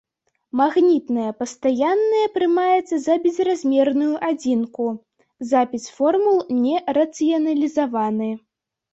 [0.59, 4.87] Магнітная пастаянная прымаецца за безразмерную адзінку,
[5.51, 8.31] запіс формул не рацыяналізаваны.